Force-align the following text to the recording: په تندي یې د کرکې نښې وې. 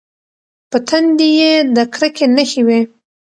په 0.69 0.77
تندي 0.87 1.29
یې 1.39 1.53
د 1.75 1.77
کرکې 1.93 2.25
نښې 2.35 2.61
وې. 2.67 2.79